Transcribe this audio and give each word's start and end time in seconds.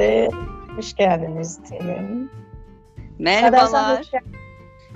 de 0.00 0.30
hoş 0.76 0.94
geldiniz 0.94 1.60
diyelim. 1.70 2.30
Merhabalar. 3.18 4.10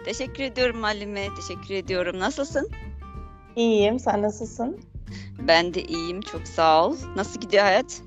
Teşekkür 0.04 0.42
ediyorum 0.42 0.82
Halime. 0.82 1.26
Teşekkür 1.36 1.74
ediyorum. 1.74 2.18
Nasılsın? 2.18 2.70
İyiyim. 3.56 3.98
Sen 3.98 4.22
nasılsın? 4.22 4.80
Ben 5.38 5.74
de 5.74 5.82
iyiyim. 5.82 6.20
Çok 6.20 6.48
sağ 6.48 6.86
ol. 6.86 6.96
Nasıl 7.16 7.40
gidiyor 7.40 7.62
hayat? 7.62 8.02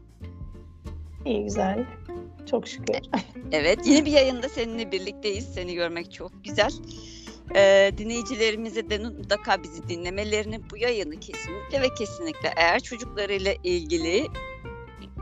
İyi 1.26 1.44
güzel. 1.44 1.86
Çok 2.52 2.68
şükür. 2.68 2.96
Evet. 3.52 3.88
Yeni 3.88 4.06
bir 4.06 4.12
yayında 4.12 4.50
seninle 4.50 4.92
birlikteyiz. 4.92 5.54
Seni 5.54 5.76
görmek 5.76 6.14
çok 6.14 6.32
güzel. 6.44 6.72
Ee, 7.56 7.92
dinleyicilerimize 7.98 8.90
de 8.90 8.98
mutlaka 8.98 9.64
bizi 9.64 9.90
dinlemelerini 9.90 10.60
bu 10.72 10.78
yayını 10.78 11.20
kesinlikle 11.20 11.82
ve 11.82 11.94
kesinlikle 11.98 12.54
eğer 12.58 12.80
çocuklarıyla 12.80 13.54
ilgili 13.64 14.28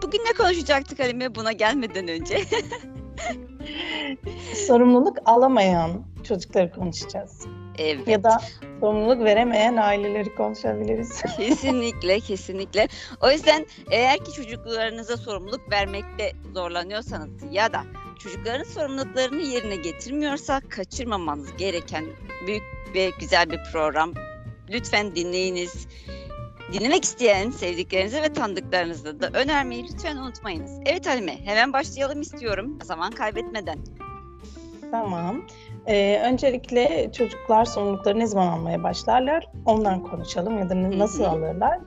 bugün 0.01 0.19
ne 0.19 0.33
konuşacaktık 0.33 0.99
Halime 0.99 1.35
buna 1.35 1.51
gelmeden 1.51 2.07
önce? 2.07 2.37
Sorumluluk 4.67 5.17
alamayan 5.25 6.05
çocukları 6.23 6.71
konuşacağız. 6.71 7.45
Evet. 7.77 8.07
Ya 8.07 8.23
da 8.23 8.41
sorumluluk 8.79 9.23
veremeyen 9.23 9.77
aileleri 9.77 10.35
konuşabiliriz. 10.35 11.21
Kesinlikle, 11.37 12.19
kesinlikle. 12.19 12.87
O 13.21 13.31
yüzden 13.31 13.65
eğer 13.91 14.25
ki 14.25 14.33
çocuklarınıza 14.33 15.17
sorumluluk 15.17 15.71
vermekte 15.71 16.31
zorlanıyorsanız 16.53 17.29
ya 17.51 17.73
da 17.73 17.83
çocukların 18.19 18.63
sorumluluklarını 18.63 19.41
yerine 19.41 19.75
getirmiyorsa 19.75 20.61
kaçırmamanız 20.69 21.57
gereken 21.57 22.05
büyük 22.47 22.63
ve 22.95 23.11
güzel 23.19 23.51
bir 23.51 23.59
program. 23.71 24.13
Lütfen 24.69 25.15
dinleyiniz. 25.15 25.87
Dinlemek 26.73 27.03
isteyen 27.03 27.49
sevdiklerinize 27.49 28.21
ve 28.21 28.33
tanıdıklarınızla 28.33 29.19
da 29.19 29.29
önermeyi 29.39 29.83
lütfen 29.83 30.17
unutmayınız. 30.17 30.79
Evet 30.85 31.07
Halime, 31.07 31.45
hemen 31.45 31.73
başlayalım 31.73 32.21
istiyorum. 32.21 32.79
Zaman 32.83 33.11
kaybetmeden. 33.11 33.79
Tamam. 34.91 35.41
Ee, 35.87 36.21
öncelikle 36.23 37.11
çocuklar 37.17 37.65
sorumlulukları 37.65 38.19
ne 38.19 38.27
zaman 38.27 38.47
almaya 38.47 38.83
başlarlar? 38.83 39.47
Ondan 39.65 40.03
konuşalım 40.03 40.59
ya 40.59 40.69
da 40.69 40.99
nasıl 40.99 41.23
alırlar? 41.23 41.79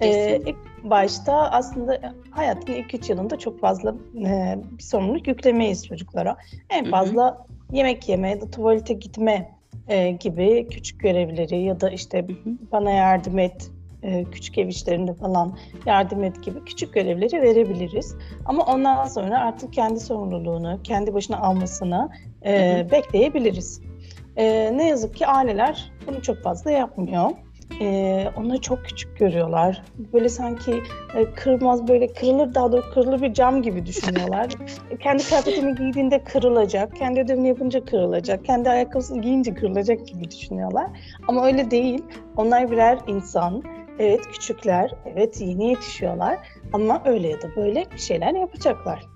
Ee, 0.00 0.40
ilk 0.46 0.56
başta 0.84 1.32
aslında 1.32 2.14
hayatın 2.30 2.72
ilk 2.72 2.94
üç 2.94 3.10
yılında 3.10 3.38
çok 3.38 3.60
fazla 3.60 3.94
e, 4.26 4.58
bir 4.78 4.82
sorumluluk 4.82 5.26
yüklemeyiz 5.26 5.86
çocuklara. 5.86 6.36
En 6.70 6.90
fazla 6.90 7.46
yemek 7.72 8.08
yeme 8.08 8.30
ya 8.30 8.40
da 8.40 8.50
tuvalete 8.50 8.94
gitme 8.94 9.50
e, 9.88 10.10
gibi 10.10 10.68
küçük 10.70 11.00
görevleri 11.00 11.62
ya 11.62 11.80
da 11.80 11.90
işte 11.90 12.26
bana 12.72 12.90
yardım 12.90 13.38
et, 13.38 13.70
e, 14.04 14.24
küçük 14.24 14.58
ev 14.58 14.68
işlerinde 14.68 15.14
falan 15.14 15.58
yardım 15.86 16.24
et 16.24 16.42
gibi 16.42 16.64
küçük 16.64 16.94
görevleri 16.94 17.42
verebiliriz. 17.42 18.16
Ama 18.44 18.64
ondan 18.64 19.04
sonra 19.04 19.40
artık 19.40 19.72
kendi 19.72 20.00
sorumluluğunu, 20.00 20.80
kendi 20.84 21.14
başına 21.14 21.38
almasını 21.38 22.10
e, 22.42 22.80
Hı 22.80 22.90
bekleyebiliriz. 22.90 23.80
E, 24.36 24.76
ne 24.76 24.88
yazık 24.88 25.16
ki 25.16 25.26
aileler 25.26 25.92
bunu 26.06 26.22
çok 26.22 26.42
fazla 26.42 26.70
yapmıyor. 26.70 27.30
E, 27.80 28.26
onları 28.36 28.60
çok 28.60 28.84
küçük 28.84 29.18
görüyorlar. 29.18 29.82
Böyle 30.12 30.28
sanki 30.28 30.82
e, 31.16 31.24
kırılmaz 31.34 31.88
böyle 31.88 32.12
kırılır 32.12 32.54
daha 32.54 32.72
doğrusu 32.72 32.90
kırılır 32.90 33.22
bir 33.22 33.32
cam 33.34 33.62
gibi 33.62 33.86
düşünüyorlar. 33.86 34.52
Kendi 35.00 35.24
kıyafetini 35.24 35.74
giydiğinde 35.74 36.24
kırılacak, 36.24 36.96
kendi 36.96 37.20
ödevini 37.20 37.48
yapınca 37.48 37.84
kırılacak, 37.84 38.44
kendi 38.44 38.70
ayakkabısını 38.70 39.22
giyince 39.22 39.54
kırılacak 39.54 40.06
gibi 40.06 40.30
düşünüyorlar. 40.30 40.86
Ama 41.28 41.46
öyle 41.46 41.70
değil. 41.70 42.04
Onlar 42.36 42.70
birer 42.70 42.98
insan. 43.06 43.62
Evet 43.98 44.28
küçükler, 44.28 44.90
evet 45.06 45.40
yeni 45.40 45.68
yetişiyorlar 45.68 46.38
ama 46.72 47.02
öyle 47.04 47.28
ya 47.28 47.42
da 47.42 47.56
böyle 47.56 47.86
bir 47.92 47.98
şeyler 47.98 48.34
yapacaklar. 48.34 49.06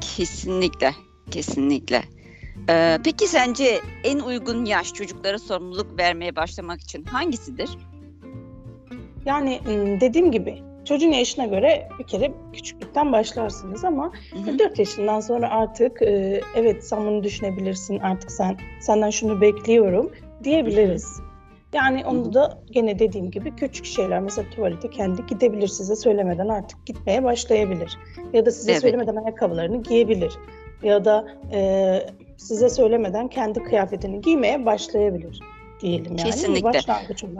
Kesinlikle, 0.00 0.90
kesinlikle. 1.30 2.02
Ee, 2.70 2.98
peki 3.04 3.28
sence 3.28 3.80
en 4.04 4.18
uygun 4.18 4.64
yaş 4.64 4.92
çocuklara 4.92 5.38
sorumluluk 5.38 5.98
vermeye 5.98 6.36
başlamak 6.36 6.80
için 6.80 7.04
hangisidir? 7.04 7.70
Yani 9.26 9.60
dediğim 10.00 10.32
gibi 10.32 10.62
çocuğun 10.84 11.12
yaşına 11.12 11.46
göre 11.46 11.88
bir 11.98 12.04
kere 12.04 12.32
küçüklükten 12.52 13.12
başlarsınız 13.12 13.84
ama 13.84 14.12
Hı 14.32 14.50
hı. 14.50 14.58
4 14.58 14.78
yaşından 14.78 15.20
sonra 15.20 15.50
artık 15.50 16.02
e, 16.02 16.40
evet 16.54 16.84
sen 16.84 17.06
bunu 17.06 17.24
düşünebilirsin 17.24 17.98
artık 17.98 18.30
sen 18.30 18.58
senden 18.80 19.10
şunu 19.10 19.40
bekliyorum 19.40 20.12
diyebiliriz. 20.44 21.20
Yani 21.72 22.06
onu 22.06 22.34
da 22.34 22.58
gene 22.70 22.98
dediğim 22.98 23.30
gibi 23.30 23.56
küçük 23.56 23.86
şeyler 23.86 24.20
mesela 24.20 24.50
tuvalete 24.50 24.90
kendi 24.90 25.26
gidebilir 25.26 25.68
size 25.68 25.96
söylemeden 25.96 26.48
artık 26.48 26.86
gitmeye 26.86 27.24
başlayabilir. 27.24 27.98
Ya 28.32 28.46
da 28.46 28.50
size 28.50 28.72
Evet. 28.72 28.80
söylemeden 28.82 29.16
ayakkabılarını 29.16 29.82
giyebilir. 29.82 30.38
Ya 30.82 31.04
da 31.04 31.28
e, 31.52 32.00
size 32.36 32.68
söylemeden 32.68 33.28
kendi 33.28 33.62
kıyafetini 33.62 34.20
giymeye 34.20 34.66
başlayabilir 34.66 35.40
diyelim 35.80 36.16
yani. 36.16 36.30
Kesinlikle. 36.30 36.80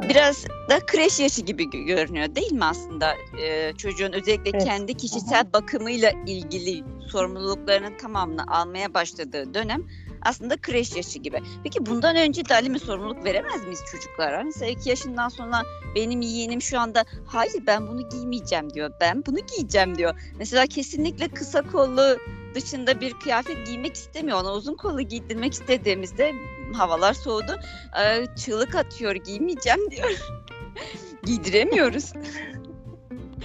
Biraz 0.08 0.44
da 0.70 0.78
kreş 0.86 1.20
yaşı 1.20 1.42
gibi 1.42 1.62
gö- 1.64 1.84
görünüyor 1.84 2.34
değil 2.34 2.52
mi 2.52 2.64
aslında? 2.64 3.12
Ee, 3.42 3.72
çocuğun 3.72 4.12
özellikle 4.12 4.50
Evet. 4.50 4.64
kendi 4.64 4.94
kişisel 4.94 5.52
bakımıyla 5.52 6.10
ilgili 6.26 6.84
sorumluluklarının 7.06 7.96
tamamını 7.98 8.42
almaya 8.48 8.94
başladığı 8.94 9.54
dönem 9.54 9.82
aslında 10.28 10.56
kreş 10.56 10.96
yaşı 10.96 11.18
gibi. 11.18 11.40
Peki 11.64 11.86
bundan 11.86 12.16
önce 12.16 12.48
de 12.48 12.54
Halim'e 12.54 12.78
sorumluluk 12.78 13.24
veremez 13.24 13.64
miyiz 13.64 13.80
çocuklara? 13.92 14.42
Mesela 14.42 14.70
iki 14.70 14.88
yaşından 14.88 15.28
sonra 15.28 15.62
benim 15.94 16.20
yeğenim 16.20 16.62
şu 16.62 16.80
anda 16.80 17.04
hayır 17.26 17.66
ben 17.66 17.88
bunu 17.88 18.08
giymeyeceğim 18.08 18.74
diyor. 18.74 18.90
Ben 19.00 19.26
bunu 19.26 19.38
giyeceğim 19.38 19.98
diyor. 19.98 20.20
Mesela 20.38 20.66
kesinlikle 20.66 21.28
kısa 21.28 21.62
kollu 21.62 22.18
dışında 22.54 23.00
bir 23.00 23.12
kıyafet 23.12 23.66
giymek 23.66 23.94
istemiyor. 23.94 24.40
Ona 24.42 24.52
uzun 24.52 24.74
kollu 24.74 25.02
giydirmek 25.02 25.52
istediğimizde 25.52 26.32
havalar 26.72 27.14
soğudu. 27.14 27.60
Ee, 28.00 28.26
çığlık 28.36 28.74
atıyor 28.74 29.14
giymeyeceğim 29.14 29.90
diyor. 29.90 30.10
Giydiremiyoruz. 31.24 32.12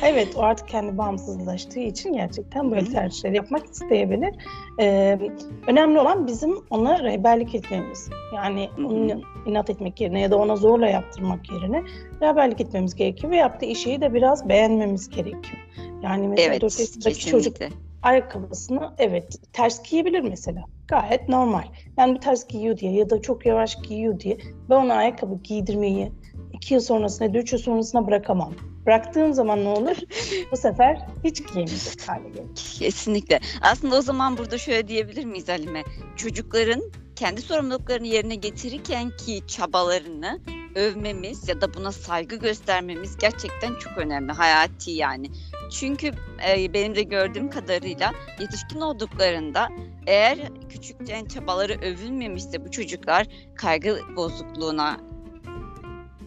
Evet, 0.01 0.35
o 0.37 0.41
artık 0.41 0.67
kendi 0.67 0.97
bağımsızlaştığı 0.97 1.79
için 1.79 2.13
gerçekten 2.13 2.71
böyle 2.71 2.85
Hı. 2.85 2.91
tercihler 2.91 3.31
yapmak 3.31 3.65
isteyebilir. 3.65 4.35
Ee, 4.79 5.19
önemli 5.67 5.99
olan 5.99 6.27
bizim 6.27 6.55
ona 6.69 7.03
rehberlik 7.03 7.55
etmemiz. 7.55 8.09
Yani 8.35 8.69
onun 8.77 9.23
inat 9.45 9.69
etmek 9.69 10.01
yerine 10.01 10.21
ya 10.21 10.31
da 10.31 10.37
ona 10.37 10.55
zorla 10.55 10.87
yaptırmak 10.87 11.51
yerine 11.51 11.83
rehberlik 12.21 12.61
etmemiz 12.61 12.95
gerekiyor 12.95 13.31
ve 13.31 13.37
yaptığı 13.37 13.65
işi 13.65 14.01
de 14.01 14.13
biraz 14.13 14.49
beğenmemiz 14.49 15.09
gerekiyor. 15.09 15.67
Yani 16.03 16.27
mesela 16.27 16.47
Evet 16.49 16.61
4 16.61 16.79
yaşındaki 16.79 17.25
çocuk 17.25 17.57
ayakkabısını 18.03 18.93
evet 18.97 19.35
ters 19.53 19.89
giyebilir 19.89 20.21
mesela. 20.21 20.63
Gayet 20.87 21.29
normal. 21.29 21.63
Yani 21.97 22.15
bir 22.15 22.21
ters 22.21 22.47
giyiyor 22.47 22.77
diye 22.77 22.91
ya 22.91 23.09
da 23.09 23.21
çok 23.21 23.45
yavaş 23.45 23.75
giyiyor 23.81 24.19
diye 24.19 24.37
ben 24.69 24.75
ona 24.75 24.93
ayakkabı 24.93 25.35
giydirmeyi 25.43 26.11
2 26.53 26.73
yıl 26.73 26.81
sonrasına 26.81 27.27
ya 27.27 27.33
da 27.33 27.37
3 27.37 27.53
yıl 27.53 27.59
sonrasına 27.59 28.07
bırakamam. 28.07 28.53
Bıraktığım 28.85 29.33
zaman 29.33 29.63
ne 29.63 29.69
olur? 29.69 29.95
Bu 30.51 30.57
sefer 30.57 31.01
hiç 31.23 31.47
giyemeyecek 31.47 32.07
hale 32.07 32.29
gelir. 32.29 32.79
Kesinlikle. 32.79 33.39
Aslında 33.61 33.95
o 33.95 34.01
zaman 34.01 34.38
burada 34.38 34.57
şöyle 34.57 34.88
diyebilir 34.88 35.25
miyiz 35.25 35.49
Halime? 35.49 35.83
Çocukların 36.16 36.81
kendi 37.16 37.41
sorumluluklarını 37.41 38.07
yerine 38.07 38.35
getirirken 38.35 39.09
ki 39.17 39.41
çabalarını 39.47 40.39
övmemiz 40.75 41.47
ya 41.47 41.61
da 41.61 41.73
buna 41.73 41.91
saygı 41.91 42.35
göstermemiz 42.35 43.17
gerçekten 43.17 43.75
çok 43.75 43.97
önemli. 43.97 44.31
Hayati 44.31 44.91
yani. 44.91 45.31
Çünkü 45.72 46.11
e, 46.49 46.73
benim 46.73 46.95
de 46.95 47.03
gördüğüm 47.03 47.49
kadarıyla 47.49 48.13
yetişkin 48.39 48.81
olduklarında 48.81 49.69
eğer 50.07 50.38
küçükten 50.69 51.25
çabaları 51.25 51.73
övülmemişse 51.73 52.66
bu 52.66 52.72
çocuklar 52.72 53.27
kaygı 53.55 53.99
bozukluğuna 54.16 55.12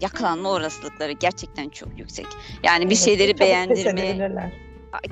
yakalanma 0.00 0.48
olasılıkları 0.48 1.12
gerçekten 1.12 1.68
çok 1.68 1.98
yüksek. 1.98 2.26
Yani 2.62 2.84
bir 2.84 2.96
Evet, 2.96 3.04
şeyleri 3.04 3.38
beğendirme, 3.38 4.30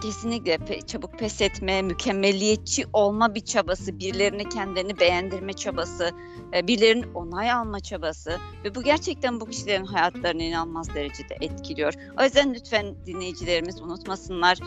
Kesinlikle 0.02 0.54
pe- 0.54 0.86
çabuk 0.86 1.18
pes 1.18 1.40
etme, 1.40 1.82
mükemmeliyetçi 1.82 2.84
olma 2.92 3.34
bir 3.34 3.40
çabası, 3.40 3.98
birilerini 3.98 4.48
kendini 4.48 5.00
beğendirme 5.00 5.52
çabası, 5.52 6.10
e, 6.54 6.66
birilerinin 6.66 7.14
onay 7.14 7.52
alma 7.52 7.80
çabası 7.80 8.38
ve 8.64 8.74
bu 8.74 8.82
gerçekten 8.82 9.40
bu 9.40 9.46
kişilerin 9.46 9.84
hayatlarını 9.84 10.42
inanılmaz 10.42 10.94
derecede 10.94 11.36
etkiliyor. 11.40 11.94
O 12.20 12.24
yüzden 12.24 12.54
lütfen 12.54 12.94
dinleyicilerimiz 13.06 13.80
unutmasınlar 13.80 14.58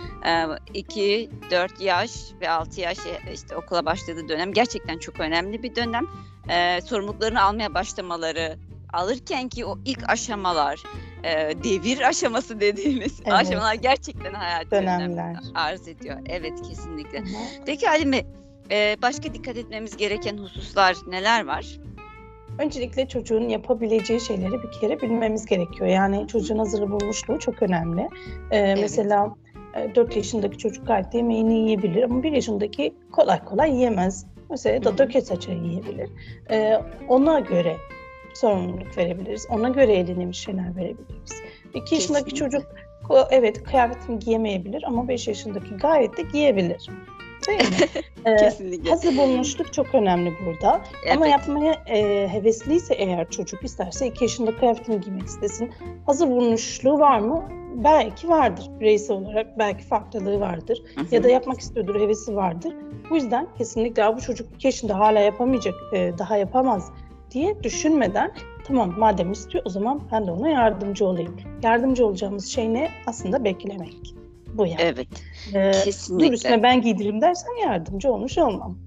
2, 0.73 1.29
4 1.51 1.81
yaş 1.81 2.11
ve 2.41 2.49
6 2.49 2.81
yaş 2.81 2.97
e, 2.97 3.33
işte 3.33 3.55
okula 3.55 3.85
başladığı 3.85 4.29
dönem 4.29 4.53
gerçekten 4.53 4.97
çok 4.97 5.19
önemli 5.19 5.63
bir 5.63 5.75
dönem. 5.75 6.05
E, 6.49 6.81
sorumluluklarını 6.81 7.41
almaya 7.41 7.73
başlamaları, 7.73 8.57
alırken 8.93 9.49
ki 9.49 9.65
o 9.65 9.77
ilk 9.85 10.09
aşamalar, 10.09 10.83
e, 11.23 11.63
devir 11.63 12.01
aşaması 12.07 12.59
dediğimiz 12.61 13.19
Evet. 13.25 13.33
aşamalar 13.33 13.73
gerçekten 13.73 14.33
hayati 14.33 14.75
önem 14.75 14.99
Dönemler. 14.99 15.35
arz 15.55 15.87
ediyor. 15.87 16.17
Evet 16.29 16.61
kesinlikle. 16.69 17.17
Ama 17.19 17.27
Peki 17.65 17.87
Halime 17.87 18.23
e, 18.71 18.97
başka 19.01 19.33
dikkat 19.33 19.57
etmemiz 19.57 19.97
gereken 19.97 20.37
hususlar 20.37 20.95
neler 21.07 21.45
var? 21.45 21.65
Öncelikle 22.59 23.07
çocuğun 23.07 23.49
yapabileceği 23.49 24.21
şeyleri 24.21 24.63
bir 24.63 24.71
kere 24.81 25.01
bilmemiz 25.01 25.45
gerekiyor. 25.45 25.87
Yani 25.89 26.27
çocuğun 26.27 26.57
hazır 26.57 26.89
bulmuşluğu 26.91 27.39
çok 27.39 27.61
önemli. 27.63 28.09
Ee, 28.51 28.75
Mesela 28.75 29.35
E, 29.75 29.95
4 29.95 30.15
yaşındaki 30.15 30.57
çocuk 30.57 30.87
gayet 30.87 31.13
yemeğini 31.13 31.53
yiyebilir 31.59 32.03
ama 32.03 32.23
1 32.23 32.31
yaşındaki 32.31 32.93
kolay 33.11 33.43
kolay 33.45 33.71
yiyemez. 33.71 34.25
Mesela 34.49 34.83
da 34.83 34.97
döke 34.97 35.21
saça 35.21 35.51
yiyebilir. 35.51 36.09
E, 36.51 36.81
ona 37.07 37.39
göre 37.39 37.77
sorumluluk 38.39 38.97
verebiliriz. 38.97 39.47
Ona 39.51 39.69
göre 39.69 39.93
eline 39.93 40.27
bir 40.29 40.33
şeyler 40.35 40.75
verebiliriz. 40.75 41.41
2 41.73 41.95
yaşındaki 41.95 42.35
çocuk 42.35 42.63
evet 43.31 43.63
kıyafetini 43.63 44.19
giyemeyebilir 44.19 44.83
ama 44.87 45.07
5 45.07 45.27
yaşındaki 45.27 45.69
gayet 45.75 46.17
de 46.17 46.21
giyebilir. 46.21 46.89
Değil 47.47 47.59
mi? 47.59 47.65
E, 48.25 48.35
Kesinlikle. 48.35 48.89
hazır 48.89 49.17
bulunuşluk 49.17 49.73
çok 49.73 49.95
önemli 49.95 50.33
burada. 50.45 50.71
Ama 51.13 51.27
Evet. 51.27 51.31
yapmaya 51.31 51.73
e, 51.73 52.27
hevesliyse 52.27 52.93
eğer 52.93 53.29
çocuk 53.29 53.63
isterse 53.63 54.07
2 54.07 54.23
yaşında 54.23 54.55
kıyafetini 54.57 55.01
giymek 55.01 55.23
istesin. 55.23 55.71
Hazır 56.05 56.27
bulunuşluğu 56.27 56.99
var 56.99 57.19
mı? 57.19 57.43
Belki 57.75 58.29
vardır. 58.29 58.65
Bireysel 58.79 59.17
olarak 59.17 59.59
belki 59.59 59.83
farklılığı 59.83 60.39
vardır. 60.39 60.81
Hı 60.95 61.01
hı. 61.01 61.15
Ya 61.15 61.23
da 61.23 61.29
yapmak 61.29 61.59
istiyordur, 61.59 61.99
hevesi 62.01 62.35
vardır. 62.35 62.73
Bu 63.09 63.15
yüzden 63.15 63.47
kesinlikle 63.57 64.03
"Aa, 64.03 64.15
bu 64.17 64.21
çocuk 64.21 64.47
2 64.55 64.67
yaşında 64.67 64.99
hala 64.99 65.19
yapamayacak, 65.19 65.75
e, 65.93 66.11
daha 66.17 66.37
yapamaz 66.37 66.91
diye 67.31 67.63
düşünmeden 67.63 68.33
tamam 68.63 68.93
madem 68.97 69.31
istiyor 69.31 69.63
o 69.67 69.69
zaman 69.69 70.01
ben 70.11 70.27
de 70.27 70.31
ona 70.31 70.49
yardımcı 70.49 71.05
olayım. 71.05 71.37
Yardımcı 71.63 72.05
olacağımız 72.05 72.47
şey 72.47 72.73
ne? 72.73 72.91
Aslında 73.05 73.43
beklemek. 73.43 74.15
Bu 74.53 74.65
yani. 74.65 74.81
Evet. 74.81 75.07
Ee, 75.53 75.71
dur 75.73 75.83
Kesinlikle. 75.83 76.33
üstüne 76.33 76.63
ben 76.63 76.81
giydireyim 76.81 77.21
dersen 77.21 77.55
yardımcı 77.61 78.11
olmuş 78.11 78.37
olmam. 78.37 78.77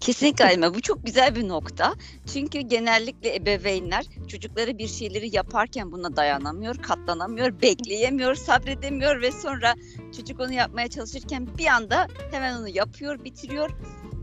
Kesinlikle 0.00 0.44
Halime 0.44 0.74
bu 0.74 0.80
çok 0.80 1.06
güzel 1.06 1.34
bir 1.34 1.48
nokta. 1.48 1.94
Çünkü 2.32 2.60
genellikle 2.60 3.34
ebeveynler 3.36 4.04
çocukları 4.28 4.78
bir 4.78 4.88
şeyleri 4.88 5.36
yaparken 5.36 5.92
buna 5.92 6.16
dayanamıyor, 6.16 6.76
katlanamıyor, 6.76 7.62
bekleyemiyor, 7.62 8.34
sabredemiyor 8.34 9.22
ve 9.22 9.32
sonra 9.32 9.74
çocuk 10.16 10.40
onu 10.40 10.52
yapmaya 10.52 10.88
çalışırken 10.88 11.48
bir 11.58 11.66
anda 11.66 12.06
hemen 12.30 12.56
onu 12.56 12.68
yapıyor, 12.68 13.24
bitiriyor 13.24 13.70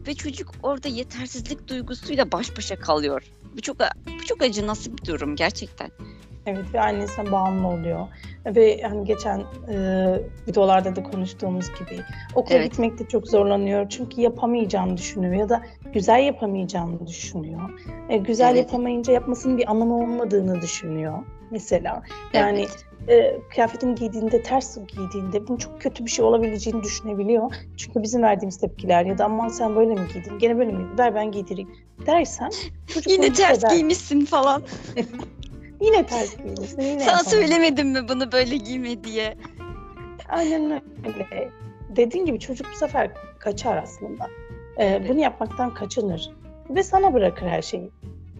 ve 0.07 0.13
çocuk 0.13 0.52
orada 0.63 0.88
yetersizlik 0.88 1.68
duygusuyla 1.68 2.31
baş 2.31 2.57
başa 2.57 2.75
kalıyor. 2.75 3.24
Bu 3.57 3.62
çok 3.62 3.78
bu 4.19 4.25
çok 4.25 4.42
acı 4.44 4.68
nasıl 4.68 4.98
bir 4.98 5.06
durum 5.06 5.36
gerçekten. 5.36 5.92
Evet 6.46 6.66
ve 6.74 6.81
annesine 6.81 7.31
bağımlı 7.31 7.68
oluyor. 7.68 8.07
Ve 8.46 8.81
hani 8.81 9.06
geçen 9.06 9.40
e, 9.69 9.75
videolarda 10.48 10.96
da 10.96 11.04
konuştuğumuz 11.04 11.66
gibi 11.80 12.02
okula 12.36 12.57
Evet. 12.57 12.72
gitmekte 12.72 13.07
çok 13.07 13.28
zorlanıyor. 13.28 13.90
Çünkü 13.90 14.22
yapamayacağını 14.22 14.98
düşünüyor 14.98 15.34
ya 15.34 15.50
da 15.50 15.62
güzel 15.94 16.24
yapamayacağını 16.24 17.08
düşünüyor. 17.08 17.80
E, 18.10 18.18
güzel 18.18 18.51
Evet. 18.56 18.58
yapamayınca 18.66 19.13
yapmasının 19.13 19.58
bir 19.58 19.72
anlamı 19.72 19.98
olmadığını 19.98 20.62
düşünüyor 20.62 21.24
mesela. 21.52 22.04
Yani 22.34 22.68
Evet. 23.08 23.36
e, 23.36 23.40
kıyafetini 23.54 23.96
giydiğinde, 23.96 24.42
ters 24.44 24.78
giydiğinde 24.88 25.48
bunun 25.48 25.58
çok 25.58 25.82
kötü 25.82 26.06
bir 26.06 26.10
şey 26.10 26.26
olabileceğini 26.26 26.84
düşünebiliyor. 26.84 27.52
Çünkü 27.78 28.04
bizim 28.04 28.24
verdiğimiz 28.24 28.58
tepkiler 28.58 29.06
ya 29.06 29.18
da 29.18 29.26
aman 29.26 29.48
sen 29.48 29.76
böyle 29.76 29.94
mi 29.94 30.08
giydin, 30.14 30.40
gene 30.40 30.58
böyle 30.58 30.72
mi 30.72 30.86
ver 31.00 31.16
ben 31.16 31.32
giydireyim 31.32 31.70
dersen 32.06 32.52
çocuk 32.88 33.12
Yine 33.12 33.34
ters 33.34 33.58
hisseder. 33.58 33.76
giymişsin 33.76 34.26
falan. 34.26 34.64
Yine 35.82 36.06
ters 36.06 36.38
giymişsin, 36.38 36.82
yine 36.82 37.00
Sana 37.00 37.24
söylemedim 37.24 37.90
mi 37.90 38.08
bunu 38.10 38.32
böyle 38.32 38.58
giyme 38.58 39.04
diye. 39.04 39.38
Aynen 40.30 40.82
öyle. 41.06 41.50
Dediğin 41.96 42.26
gibi 42.26 42.40
çocuk 42.40 42.68
bu 42.74 42.78
sefer 42.78 43.12
kaçar 43.40 43.78
aslında. 43.78 44.28
Ee, 44.78 44.86
Evet. 44.86 45.10
Bunu 45.10 45.20
yapmaktan 45.20 45.74
kaçınır. 45.74 46.32
Ve 46.70 46.84
sana 46.84 47.14
bırakır 47.14 47.48
her 47.48 47.62
şeyi. 47.62 47.92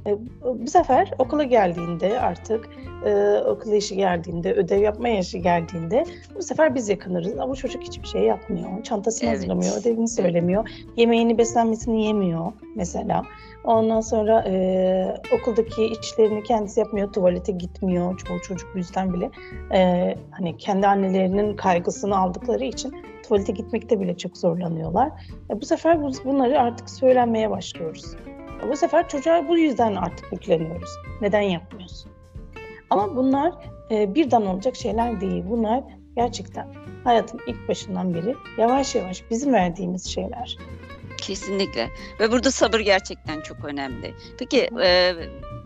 Ee, 0.08 0.18
bu 0.64 0.68
sefer 0.68 1.12
okula 1.20 1.44
geldiğinde 1.44 2.20
artık 2.20 2.70
e, 3.06 3.38
okul 3.38 3.72
işi 3.72 3.96
geldiğinde, 3.96 4.54
ödev 4.54 4.82
yapma 4.82 5.08
yaşı 5.08 5.38
geldiğinde 5.38 6.04
bu 6.36 6.44
sefer 6.44 6.76
biz 6.76 6.90
yakınırız. 6.90 7.40
Ama 7.40 7.50
bu 7.50 7.56
çocuk 7.56 7.82
hiçbir 7.84 8.08
şey 8.08 8.22
yapmıyor. 8.22 8.84
Çantasını 8.84 9.30
Evet. 9.30 9.38
hazırlamıyor, 9.38 9.82
ödevini 9.82 10.08
söylemiyor. 10.08 10.70
Yemeğini, 10.98 11.38
beslenmesini 11.38 12.06
yemiyor 12.06 12.52
mesela. 12.76 13.24
Ondan 13.64 14.02
sonra 14.02 14.44
e, 14.48 15.18
okuldaki 15.40 15.86
işlerini 16.02 16.44
kendisi 16.44 16.80
yapmıyor, 16.80 17.14
tuvalete 17.14 17.52
gitmiyor. 17.52 18.18
Çoğu 18.18 18.42
çocuk 18.42 18.70
bu 18.74 18.78
yüzden 18.78 19.14
bile 19.14 19.30
e, 19.74 20.16
hani 20.32 20.58
kendi 20.58 20.88
annelerinin 20.88 21.56
kaygısını 21.56 22.18
aldıkları 22.18 22.64
için 22.64 22.94
tuvalete 23.28 23.52
gitmekte 23.54 24.00
bile 24.00 24.18
çok 24.18 24.38
zorlanıyorlar. 24.38 25.08
E, 25.50 25.62
bu 25.62 25.66
sefer 25.66 26.08
biz 26.08 26.26
bunları 26.26 26.60
artık 26.60 26.90
söylenmeye 26.90 27.50
başlıyoruz. 27.50 28.16
Bu 28.70 28.76
sefer 28.78 29.10
çocuğa 29.10 29.48
bu 29.48 29.58
yüzden 29.58 29.96
artık 29.96 30.32
yükleniyoruz. 30.32 30.90
Neden 31.22 31.42
yapmıyorsun? 31.42 32.12
Ama 32.90 33.16
bunlar 33.16 33.54
e, 33.92 34.16
birden 34.16 34.42
olacak 34.42 34.76
şeyler 34.76 35.22
değil. 35.22 35.44
Bunlar 35.50 35.84
gerçekten 36.16 36.68
hayatın 37.04 37.40
ilk 37.48 37.68
başından 37.68 38.14
beri 38.14 38.36
yavaş 38.58 38.96
yavaş 38.96 39.24
bizim 39.32 39.54
verdiğimiz 39.54 40.06
şeyler. 40.06 40.58
Kesinlikle. 41.18 41.90
Ve 42.20 42.32
burada 42.32 42.52
sabır 42.52 42.80
gerçekten 42.80 43.42
çok 43.42 43.66
önemli. 43.66 44.14
Peki 44.40 44.70
e, 44.84 45.14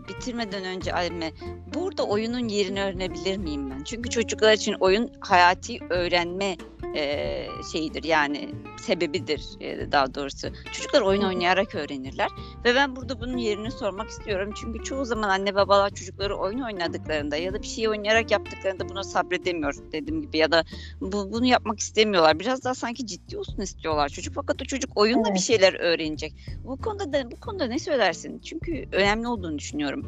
bitirmeden 0.08 0.64
önce 0.64 0.92
Alime, 0.92 1.32
burada 1.74 2.06
oyunun 2.06 2.48
yerini 2.48 2.82
öğrenebilir 2.82 3.36
miyim 3.36 3.70
ben? 3.70 3.84
Çünkü 3.84 4.10
çocuklar 4.10 4.52
için 4.52 4.76
oyun 4.80 5.12
hayati 5.20 5.78
öğrenme 5.90 6.56
e, 6.94 7.46
şeyidir 7.72 8.04
yani 8.04 8.48
sebebidir 8.80 9.42
e, 9.60 9.92
daha 9.92 10.14
doğrusu. 10.14 10.48
Çocuklar 10.72 11.00
oyun 11.00 11.22
oynayarak 11.22 11.74
öğrenirler 11.74 12.28
ve 12.64 12.74
ben 12.74 12.96
burada 12.96 13.20
bunun 13.20 13.36
yerini 13.36 13.70
sormak 13.70 14.10
istiyorum. 14.10 14.52
Çünkü 14.56 14.84
çoğu 14.84 15.04
zaman 15.04 15.28
anne 15.28 15.54
babalar 15.54 15.90
çocukları 15.90 16.36
oyun 16.36 16.60
oynadıklarında 16.60 17.36
ya 17.36 17.52
da 17.52 17.62
bir 17.62 17.66
şey 17.66 17.88
oynayarak 17.88 18.30
yaptıklarında 18.30 18.88
buna 18.88 19.02
sabredemiyor 19.02 19.74
dediğim 19.92 20.22
gibi 20.22 20.38
ya 20.38 20.52
da 20.52 20.64
bu, 21.00 21.32
bunu 21.32 21.46
yapmak 21.46 21.78
istemiyorlar. 21.80 22.40
Biraz 22.40 22.64
daha 22.64 22.74
sanki 22.74 23.06
ciddi 23.06 23.38
olsun 23.38 23.62
istiyorlar 23.62 24.08
çocuk 24.08 24.34
fakat 24.34 24.62
o 24.62 24.64
çocuk 24.64 24.90
oyunla 24.94 25.24
bir 25.24 25.30
Evet. 25.30 25.40
şeyler 25.40 25.74
öğrenecek. 25.74 26.34
Bu 26.64 26.76
konuda 26.76 27.12
da 27.12 27.30
bu 27.30 27.40
konuda 27.40 27.66
ne 27.66 27.78
söylersin? 27.78 28.38
Çünkü 28.38 28.84
önemli 28.92 29.28
olduğunu 29.28 29.58
düşünüyorum. 29.58 30.06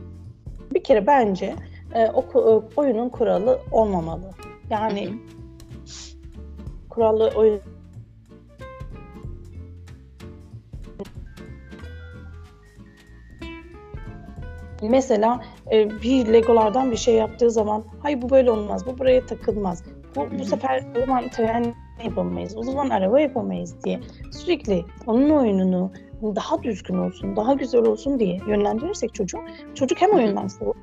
Bir 0.75 0.85
kere 0.85 1.07
bence 1.07 1.55
e, 1.95 2.07
o 2.07 2.21
e, 2.21 2.81
oyunun 2.81 3.09
kuralı 3.09 3.61
olmamalı. 3.71 4.31
Yani 4.71 5.07
Hı 5.07 5.11
hı. 5.11 5.42
Kurallı 6.93 7.31
oyun 7.37 7.61
Mesela 14.91 15.41
e, 15.73 16.03
bir 16.03 16.33
Legolardan 16.33 16.91
bir 16.91 16.97
şey 16.97 17.15
yaptığı 17.15 17.51
zaman 17.51 17.85
hayır 18.03 18.23
bu 18.23 18.31
böyle 18.31 18.51
olmaz, 18.51 18.87
bu 18.87 18.99
buraya 18.99 19.27
takılmaz. 19.27 19.85
Bu, 20.17 20.27
bu 20.39 20.45
sefer 20.45 20.85
o 20.97 21.01
zaman 21.01 21.29
tren 21.29 21.75
yapamayız, 22.05 22.57
o 22.57 22.63
zaman 22.63 22.91
araba 22.91 23.21
yapamayız. 23.21 23.85
diye 23.85 24.01
sürekli 24.33 24.85
onun 25.07 25.31
oyununu 25.31 25.93
daha 26.23 26.63
düzgün 26.63 26.99
olsun, 26.99 27.37
daha 27.37 27.55
güzel 27.55 27.85
olsun 27.87 28.19
diye 28.19 28.41
yönlendirirsek 28.47 29.15
çocuğu, 29.15 29.39
çocuk 29.75 30.01
hem 30.01 30.11
oyundan 30.11 30.49
soğur 30.49 30.75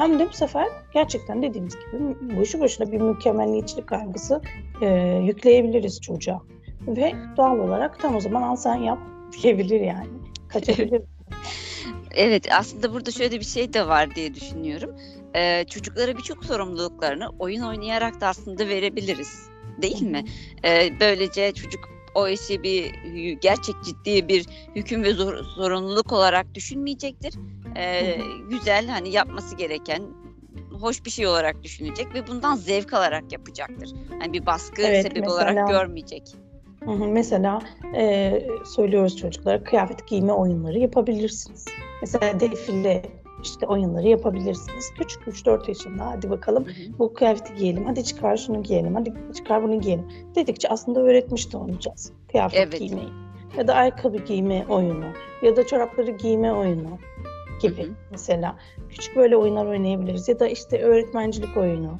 hem 0.00 0.18
de 0.18 0.28
bu 0.28 0.32
sefer 0.32 0.68
gerçekten 0.94 1.42
dediğimiz 1.42 1.74
gibi 1.74 2.36
boşu 2.36 2.60
boşuna 2.60 2.92
bir 2.92 3.00
mükemmelliyetçilik 3.00 3.86
kaygısı 3.86 4.42
e, 4.82 4.86
yükleyebiliriz 5.24 6.00
çocuğa. 6.00 6.42
Ve 6.86 7.12
doğal 7.36 7.58
olarak 7.58 8.00
tam 8.00 8.16
o 8.16 8.20
zaman 8.20 8.42
al 8.42 8.56
sen 8.56 8.74
yap 8.74 8.98
diyebilir 9.42 9.80
yani. 9.80 10.08
Kaçabilir. 10.48 11.02
Evet 12.14 12.48
aslında 12.52 12.92
burada 12.92 13.10
şöyle 13.10 13.40
bir 13.40 13.44
şey 13.44 13.72
de 13.72 13.88
var 13.88 14.14
diye 14.14 14.34
düşünüyorum. 14.34 14.96
Ee, 15.34 15.64
çocuklara 15.64 16.16
birçok 16.16 16.44
sorumluluklarını 16.44 17.28
oyun 17.38 17.62
oynayarak 17.62 18.20
da 18.20 18.26
aslında 18.26 18.68
verebiliriz. 18.68 19.48
Değil 19.82 20.02
mi? 20.02 20.24
Ee, 20.64 20.90
böylece 21.00 21.52
çocuk 21.52 21.88
o 22.14 22.28
işi 22.28 22.62
bir 22.62 22.90
gerçek 23.40 23.74
ciddi 23.84 24.28
bir 24.28 24.46
hüküm 24.76 25.02
ve 25.02 25.12
zor- 25.12 25.44
zorunluluk 25.56 26.12
olarak 26.12 26.54
düşünmeyecektir. 26.54 27.34
Ee, 27.76 28.18
güzel 28.50 28.86
hani 28.88 29.08
yapması 29.10 29.56
gereken 29.56 30.02
hoş 30.80 31.04
bir 31.04 31.10
şey 31.10 31.26
olarak 31.26 31.62
düşünecek 31.62 32.14
ve 32.14 32.26
bundan 32.26 32.54
zevk 32.54 32.94
alarak 32.94 33.32
yapacaktır. 33.32 33.88
Hani 34.20 34.32
bir 34.32 34.46
baskı 34.46 34.82
Evet, 34.82 35.02
sebebi 35.02 35.20
mesela- 35.20 35.34
olarak 35.34 35.68
görmeyecek. 35.68 36.22
Hı 36.84 36.90
hı, 36.90 37.04
Mesela 37.04 37.62
e, 37.96 38.42
söylüyoruz 38.76 39.16
çocuklara 39.16 39.64
kıyafet 39.64 40.08
giyme 40.08 40.32
oyunları 40.32 40.78
yapabilirsiniz. 40.78 41.64
Mesela 42.00 42.40
defile 42.40 43.02
işte 43.42 43.66
oyunları 43.66 44.08
yapabilirsiniz. 44.08 44.92
Küçük 44.98 45.22
3-4 45.22 45.68
yaşında 45.68 46.06
hadi 46.06 46.30
bakalım 46.30 46.64
Hı 46.64 46.70
hı. 46.70 46.98
bu 46.98 47.14
kıyafeti 47.14 47.54
giyelim, 47.54 47.84
hadi 47.84 48.04
çıkar 48.04 48.36
şunu 48.36 48.62
giyelim, 48.62 48.94
hadi 48.94 49.14
çıkar 49.36 49.62
bunu 49.62 49.80
giyelim 49.80 50.06
dedikçe 50.34 50.68
aslında 50.68 51.00
öğretmiş 51.00 51.52
de 51.52 51.56
olacağız 51.56 52.12
kıyafet 52.30 52.58
Evet. 52.60 52.78
giymeyi. 52.78 53.08
Ya 53.58 53.68
da 53.68 53.74
ayakkabı 53.74 54.16
giyme 54.18 54.66
oyunu 54.68 55.04
ya 55.42 55.56
da 55.56 55.66
çorapları 55.66 56.10
giyme 56.10 56.52
oyunu 56.52 56.98
gibi 57.62 57.82
Hı 57.82 57.86
hı. 57.86 57.92
mesela. 58.10 58.56
Küçük 58.88 59.16
böyle 59.16 59.36
oyunlar 59.36 59.66
oynayabiliriz 59.66 60.28
ya 60.28 60.38
da 60.40 60.48
işte 60.48 60.82
öğretmencilik 60.82 61.56
oyunu. 61.56 61.98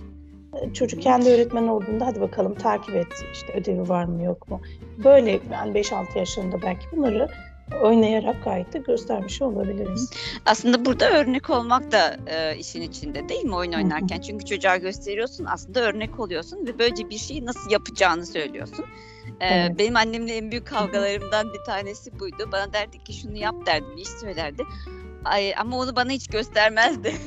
Çocuk 0.74 1.02
kendi 1.02 1.30
öğretmen 1.30 1.68
olduğunda 1.68 2.06
hadi 2.06 2.20
bakalım 2.20 2.54
takip 2.54 2.96
et 2.96 3.06
işte 3.32 3.52
ödevi 3.52 3.88
var 3.88 4.04
mı 4.04 4.22
yok 4.22 4.48
mu. 4.50 4.60
Böyle 5.04 5.40
yani 5.52 5.72
5-6 5.80 6.18
yaşında 6.18 6.62
belki 6.62 6.86
bunları 6.92 7.28
oynayarak 7.82 8.44
gayet 8.44 8.72
de 8.72 8.78
göstermiş 8.78 9.42
olabiliriz. 9.42 10.10
Aslında 10.46 10.84
burada 10.84 11.10
örnek 11.10 11.50
olmak 11.50 11.92
da 11.92 12.16
e, 12.26 12.56
işin 12.58 12.82
içinde 12.82 13.28
değil 13.28 13.44
mi 13.44 13.54
oyun 13.54 13.72
oynarken? 13.72 14.20
Çünkü 14.20 14.44
çocuğa 14.44 14.76
gösteriyorsun 14.76 15.44
aslında 15.44 15.80
örnek 15.80 16.20
oluyorsun 16.20 16.66
ve 16.66 16.78
böylece 16.78 17.10
bir 17.10 17.18
şeyi 17.18 17.46
nasıl 17.46 17.70
yapacağını 17.70 18.26
söylüyorsun. 18.26 18.84
E, 19.40 19.46
Evet. 19.46 19.78
Benim 19.78 19.96
annemle 19.96 20.36
en 20.36 20.50
büyük 20.50 20.66
kavgalarımdan 20.66 21.52
bir 21.52 21.64
tanesi 21.66 22.20
buydu. 22.20 22.48
Bana 22.52 22.72
derdi 22.72 23.04
ki 23.04 23.12
şunu 23.12 23.36
yap 23.36 23.66
derdi, 23.66 23.86
bir 23.96 24.02
iş 24.02 24.08
söylerdi. 24.08 24.62
Ay, 25.24 25.54
ama 25.56 25.78
onu 25.78 25.96
bana 25.96 26.10
hiç 26.10 26.28
göstermezdi. 26.28 27.14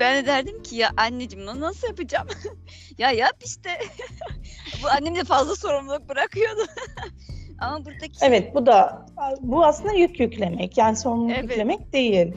Ben 0.00 0.22
de 0.22 0.26
derdim 0.26 0.62
ki 0.62 0.76
ya 0.76 0.90
anneciğim 0.96 1.46
bunu 1.46 1.60
nasıl 1.60 1.88
yapacağım? 1.88 2.28
ya 2.98 3.10
yap 3.10 3.36
işte. 3.44 3.70
Bu 4.82 4.88
annem 4.88 5.14
de 5.14 5.24
fazla 5.24 5.56
sorumluluk 5.56 6.08
bırakıyordu. 6.08 6.66
Ama 7.58 7.78
buradaki 7.78 8.18
Evet 8.22 8.54
bu 8.54 8.66
da 8.66 9.06
bu 9.40 9.64
aslında 9.64 9.92
yük 9.92 10.20
yüklemek 10.20 10.78
yani 10.78 10.96
sorumluluk 10.96 11.32
Evet. 11.32 11.42
yüklemek 11.50 11.92
değil. 11.92 12.34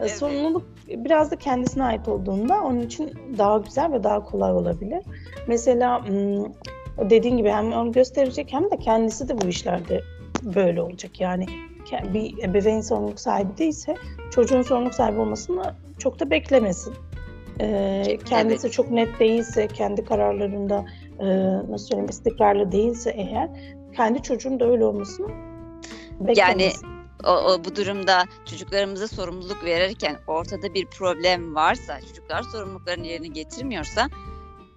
Evet. 0.00 0.10
Sorumluluk 0.10 0.66
biraz 0.88 1.30
da 1.30 1.36
kendisine 1.36 1.84
ait 1.84 2.08
olduğunda 2.08 2.62
onun 2.62 2.80
için 2.80 3.12
daha 3.38 3.58
güzel 3.58 3.92
ve 3.92 4.04
daha 4.04 4.24
kolay 4.24 4.52
olabilir. 4.52 5.04
Mesela 5.46 6.08
hmm, 6.08 6.44
dediğin 7.10 7.36
gibi 7.36 7.50
hem 7.50 7.72
onu 7.72 7.92
gösterecek 7.92 8.52
hem 8.52 8.70
de 8.70 8.76
kendisi 8.78 9.28
de 9.28 9.40
bu 9.40 9.46
işlerde 9.46 10.00
böyle 10.42 10.82
olacak. 10.82 11.20
Yani 11.20 11.46
bir 12.14 12.44
ebeveyn 12.44 12.80
sorumluluk 12.80 13.20
sahibi 13.20 13.56
değilse 13.58 13.94
çocuğun 14.30 14.62
sorumluluk 14.62 14.94
sahibi 14.94 15.20
olmasını 15.20 15.74
çok 15.98 16.20
da 16.20 16.30
beklemesin. 16.30 16.94
Ee, 17.60 18.18
kendisi 18.24 18.66
Evet. 18.66 18.72
çok 18.72 18.90
net 18.90 19.20
değilse, 19.20 19.68
kendi 19.68 20.04
kararlarında 20.04 20.84
e, 21.18 21.26
nasıl 21.70 21.86
söyleyeyim 21.86 22.10
istikrarlı 22.10 22.72
değilse 22.72 23.10
eğer 23.10 23.50
kendi 23.96 24.22
çocuğun 24.22 24.60
da 24.60 24.64
öyle 24.70 24.84
olmasını 24.84 25.28
beklemesin. 26.20 26.88
o, 27.24 27.30
o 27.30 27.64
bu 27.64 27.76
durumda 27.76 28.24
çocuklarımıza 28.44 29.08
sorumluluk 29.08 29.64
verirken 29.64 30.16
ortada 30.26 30.74
bir 30.74 30.86
problem 30.86 31.54
varsa, 31.54 32.00
çocuklar 32.00 32.42
sorumluluklarını 32.42 33.06
yerine 33.06 33.28
getirmiyorsa 33.28 34.08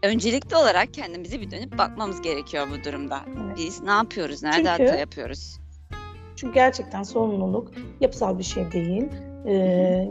öncelikli 0.03 0.55
olarak 0.55 0.93
kendimize 0.93 1.41
bir 1.41 1.51
dönüp 1.51 1.77
bakmamız 1.77 2.21
gerekiyor 2.21 2.67
bu 2.71 2.83
durumda. 2.83 3.19
Evet. 3.27 3.57
Biz 3.57 3.81
ne 3.81 3.91
yapıyoruz? 3.91 4.43
Nerede 4.43 4.57
Çünkü- 4.57 4.83
hata 4.83 4.99
yapıyoruz? 4.99 5.59
Çünkü 6.35 6.53
gerçekten 6.53 7.03
sorumluluk 7.03 7.71
yapısal 8.01 8.39
bir 8.39 8.43
şey 8.43 8.71
değil. 8.71 9.05
Ee, 9.45 9.53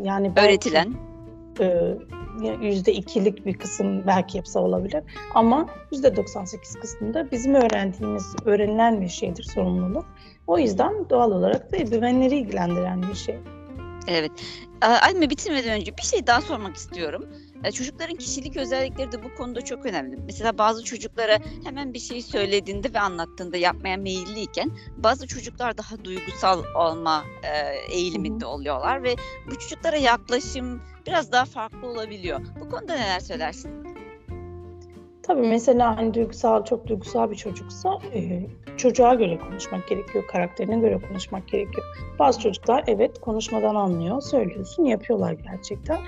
yani 0.04 0.37
belki, 0.37 0.49
Öğretilen. 0.49 0.94
E, 1.62 2.66
yüzde 2.66 2.92
ikilik 2.92 3.47
bir 3.47 3.54
kısım 3.54 4.07
belki 4.07 4.37
yapısal 4.37 4.64
olabilir 4.64 5.02
ama 5.35 5.69
yüzde 5.92 6.16
98 6.16 6.75
kısmında 6.75 7.31
bizim 7.31 7.54
öğrendiğimiz, 7.54 8.37
öğrenilen 8.45 9.00
bir 9.00 9.09
şeydir 9.09 9.42
sorumluluk. 9.42 10.07
O 10.47 10.59
yüzden 10.59 11.11
doğal 11.11 11.31
olarak 11.31 11.73
da 11.73 11.76
ebeveynleri 11.76 12.37
ilgilendiren 12.37 13.02
bir 13.02 13.14
şey. 13.14 13.38
Evet. 14.09 14.33
Alme 14.83 15.31
bitirmeden 15.31 15.81
önce 15.81 15.97
bir 15.97 16.02
şey 16.02 16.26
daha 16.26 16.40
sormak 16.40 16.76
istiyorum. 16.76 17.26
E, 17.64 17.73
Çocukların 17.73 18.16
kişilik 18.16 18.57
özellikleri 18.57 19.12
de 19.12 19.25
bu 19.25 19.35
konuda 19.35 19.61
çok 19.61 19.87
önemli. 19.87 20.16
Mesela 20.26 20.59
bazı 20.59 20.85
çocuklara 20.85 21.38
hemen 21.64 21.95
bir 21.95 21.99
şey 21.99 22.23
söylediğinde 22.23 22.95
ve 22.95 23.00
anlattığında 23.00 23.57
yapmaya 23.57 23.97
meyilliyken 23.97 24.71
bazı 24.97 25.26
çocuklar 25.26 25.78
daha 25.78 26.04
duygusal 26.04 26.62
olma 26.76 27.25
e, 27.42 27.76
eğiliminde 27.95 28.47
oluyorlar 28.47 29.02
ve 29.02 29.16
bu 29.50 29.59
çocuklara 29.59 29.97
yaklaşım 29.97 30.83
biraz 31.06 31.32
daha 31.32 31.44
farklı 31.44 31.88
olabiliyor. 31.88 32.40
Bu 32.61 32.71
konuda 32.71 32.94
neler 32.94 33.21
söylersin? 33.21 33.92
Tabii 35.23 35.49
mesela 35.49 35.97
hani 35.97 36.14
duygusal, 36.14 36.64
çok 36.64 36.87
duygusal 36.87 37.30
bir 37.30 37.37
çocuksa 37.37 37.99
e, 38.14 38.42
çocuğa 38.76 39.14
göre 39.14 39.38
konuşmak 39.38 39.88
gerekiyor, 39.88 40.26
karakterine 40.26 40.78
göre 40.78 40.99
konuşmak 41.09 41.49
gerekiyor. 41.49 41.87
Bazı 42.18 42.40
çocuklar 42.40 42.85
evet 42.87 43.21
konuşmadan 43.21 43.75
anlıyor, 43.75 44.21
söylüyorsun, 44.21 44.85
yapıyorlar 44.85 45.32
gerçekten. 45.32 45.99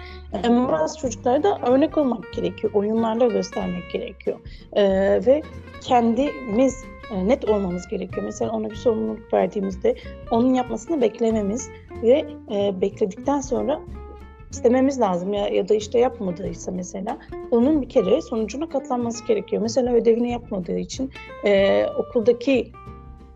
Ama 0.44 0.72
bazı 0.72 0.98
çocuklara 0.98 1.42
da 1.42 1.58
örnek 1.66 1.98
olmak 1.98 2.32
gerekiyor, 2.32 2.72
oyunlarla 2.74 3.26
göstermek 3.26 3.90
gerekiyor. 3.92 4.38
E, 4.72 4.84
ve 5.26 5.42
kendimiz 5.80 6.84
e, 7.10 7.28
net 7.28 7.48
olmamız 7.48 7.88
gerekiyor. 7.88 8.22
Mesela 8.24 8.50
ona 8.50 8.70
bir 8.70 8.76
sorumluluk 8.76 9.32
verdiğimizde 9.32 9.94
onun 10.30 10.54
yapmasını 10.54 11.00
beklememiz 11.00 11.70
ve 12.02 12.24
e, 12.54 12.80
bekledikten 12.80 13.40
sonra 13.40 13.80
istememiz 14.54 15.00
lazım 15.00 15.32
ya 15.32 15.48
ya 15.48 15.68
da 15.68 15.74
işte 15.74 15.98
yapmadıysa 15.98 16.72
mesela 16.72 17.18
onun 17.50 17.82
bir 17.82 17.88
kere 17.88 18.22
sonucuna 18.22 18.68
katlanması 18.68 19.26
gerekiyor. 19.26 19.62
Mesela 19.62 19.92
ödevini 19.94 20.30
yapmadığı 20.30 20.78
için 20.78 21.10
e, 21.44 21.86
okuldaki 21.98 22.72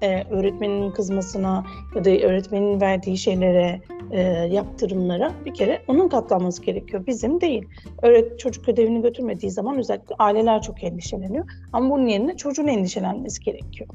e, 0.02 0.24
öğretmenin 0.30 0.90
kızmasına 0.90 1.64
ya 1.94 2.04
da 2.04 2.10
öğretmenin 2.10 2.80
verdiği 2.80 3.18
şeylere, 3.18 3.80
e, 4.10 4.20
yaptırımlara 4.50 5.32
bir 5.44 5.54
kere 5.54 5.82
onun 5.88 6.08
katlanması 6.08 6.62
gerekiyor. 6.62 7.06
Bizim 7.06 7.40
değil. 7.40 7.68
Öğret 8.02 8.38
çocuk 8.38 8.68
ödevini 8.68 9.02
götürmediği 9.02 9.50
zaman 9.52 9.78
özellikle 9.78 10.14
aileler 10.18 10.62
çok 10.62 10.84
endişeleniyor. 10.84 11.44
Ama 11.72 11.90
bunun 11.90 12.06
yerine 12.06 12.36
çocuğun 12.36 12.66
endişelenmesi 12.66 13.42
gerekiyor 13.42 13.88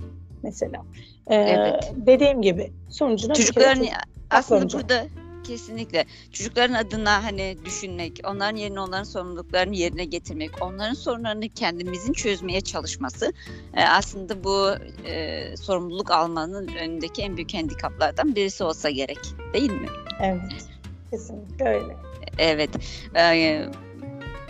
mesela. 0.44 0.82
E, 1.27 1.36
Evet. 1.36 1.94
Dediğim 1.96 2.42
gibi 2.42 2.72
sonucuna 2.89 3.32
bir 3.34 3.36
kere 3.36 3.46
Çocukların 3.46 3.80
çocuk- 3.80 3.94
aslında 4.30 4.74
burada 4.74 5.03
kesinlikle 5.43 6.05
çocukların 6.31 6.73
adına 6.73 7.23
hani 7.23 7.57
düşünmek, 7.65 8.19
onların 8.23 8.55
yerine 8.55 8.79
onların 8.79 9.03
sorumluluklarını 9.03 9.75
yerine 9.75 10.05
getirmek, 10.05 10.62
onların 10.62 10.93
sorunlarını 10.93 11.50
kendimizin 11.50 12.13
çözmeye 12.13 12.62
çalışması 12.62 13.33
e, 13.73 13.83
aslında 13.83 14.43
bu 14.43 14.69
e, 15.05 15.57
sorumluluk 15.57 16.12
almanın 16.12 16.67
önündeki 16.67 17.21
en 17.21 17.38
büyük 17.38 17.53
handikaplardan 17.53 18.35
birisi 18.35 18.63
olsa 18.63 18.89
gerek, 18.89 19.19
değil 19.53 19.71
mi? 19.71 19.89
Evet. 20.21 20.67
Kesinlikle 21.12 21.65
öyle. 21.65 21.97
Evet. 22.38 22.69
E, 23.15 23.65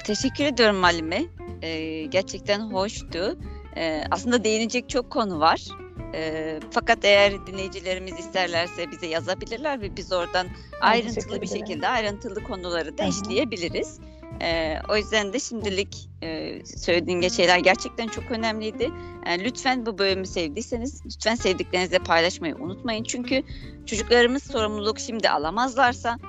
teşekkür 0.06 0.44
ediyorum 0.44 0.84
Halime. 0.84 1.24
E, 1.62 2.04
gerçekten 2.04 2.60
hoştu. 2.60 3.38
E, 3.76 4.04
aslında 4.12 4.44
değinecek 4.44 4.90
çok 4.90 5.10
konu 5.10 5.40
var. 5.40 5.62
E, 6.14 6.60
fakat 6.72 7.06
eğer 7.06 7.48
dinleyicilerimiz 7.48 8.20
isterlerse 8.20 8.92
bize 8.92 9.08
yazabilirler 9.08 9.82
ve 9.82 9.98
biz 9.98 10.14
oradan 10.14 10.48
ayrıntılı 10.82 11.42
bir 11.42 11.48
şekilde 11.48 11.88
ayrıntılı 11.88 12.44
konuları 12.44 12.98
da 12.98 13.04
işleyebiliriz. 13.04 14.00
E, 14.42 14.76
o 14.90 14.98
yüzden 14.98 15.34
de 15.34 15.40
şimdilik 15.40 16.10
e, 16.22 16.60
söylediğin 16.66 17.30
şeyler 17.30 17.60
gerçekten 17.60 18.08
çok 18.08 18.32
önemliydi. 18.32 18.92
E, 19.26 19.44
lütfen 19.44 19.86
bu 19.86 19.98
bölümü 19.98 20.26
sevdiyseniz 20.26 21.02
lütfen 21.06 21.36
sevdiklerinizle 21.36 22.00
paylaşmayı 22.00 22.56
unutmayın. 22.56 23.04
Çünkü 23.04 23.44
çocuklarımız 23.86 24.44
sorumluluk 24.44 25.00
şimdi 25.00 25.30
alamazlarsa 25.30 26.20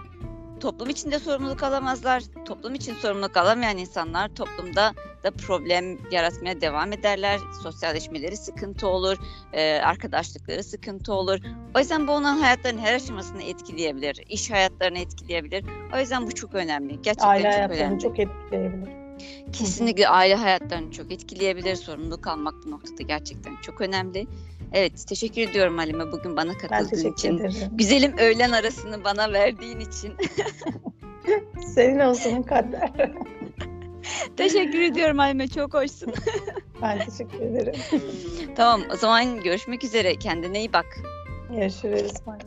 toplum 0.60 0.90
içinde 0.90 1.18
sorumluluk 1.18 1.62
alamazlar. 1.62 2.22
Toplum 2.44 2.74
için 2.74 2.94
sorumluluk 2.94 3.36
alamayan 3.36 3.78
insanlar 3.78 4.28
toplumda 4.34 4.94
da 5.24 5.30
problem 5.30 5.98
yaratmaya 6.10 6.60
devam 6.60 6.92
ederler. 6.92 7.40
Sosyalleşmeleri 7.62 8.36
sıkıntı 8.36 8.88
olur, 8.88 9.16
e, 9.52 9.72
arkadaşlıkları 9.72 10.64
sıkıntı 10.64 11.12
olur. 11.12 11.38
O 11.76 11.78
yüzden 11.78 12.08
bu 12.08 12.12
onların 12.12 12.38
hayatlarının 12.38 12.80
her 12.80 12.94
aşamasını 12.94 13.42
etkileyebilir. 13.42 14.20
iş 14.28 14.50
hayatlarını 14.50 14.98
etkileyebilir. 14.98 15.64
O 15.96 15.98
yüzden 15.98 16.26
bu 16.26 16.34
çok 16.34 16.54
önemli. 16.54 17.02
Gerçekten 17.02 17.28
Aile 17.28 17.50
çok 17.68 17.76
önemli. 17.76 18.00
çok 18.00 18.18
etkileyebilir. 18.18 18.88
Kesinlikle 19.52 20.08
aile 20.08 20.34
hayatlarını 20.34 20.90
çok 20.90 21.12
etkileyebilir. 21.12 21.76
Sorumluluk 21.76 22.26
almak 22.26 22.54
bu 22.66 22.70
noktada 22.70 23.02
gerçekten 23.02 23.56
çok 23.62 23.80
önemli. 23.80 24.26
Evet, 24.72 25.06
teşekkür 25.08 25.42
ediyorum 25.42 25.78
Halime 25.78 26.12
bugün 26.12 26.36
bana 26.36 26.52
katıldığın 26.58 27.12
için. 27.12 27.38
ederim. 27.38 27.54
Güzelim 27.72 28.18
öğlen 28.18 28.52
arasını 28.52 29.04
bana 29.04 29.32
verdiğin 29.32 29.80
için. 29.80 30.12
Senin 31.74 32.00
olsun 32.00 32.42
kader. 32.42 32.92
teşekkür 34.36 34.80
ediyorum 34.80 35.18
Halime, 35.18 35.48
çok 35.48 35.74
hoşsun. 35.74 36.12
Ben 36.82 37.04
teşekkür 37.04 37.40
ederim. 37.40 37.74
tamam, 38.56 38.82
o 38.92 38.96
zaman 38.96 39.40
görüşmek 39.40 39.84
üzere. 39.84 40.16
Kendine 40.16 40.58
iyi 40.58 40.72
bak. 40.72 40.86
Görüşürüz. 41.50 42.12
Bay. 42.26 42.38